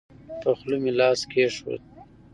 په 0.41 0.49
خوله 0.57 0.77
مې 0.83 0.91
لاس 0.99 1.19
کېښود. 1.31 1.81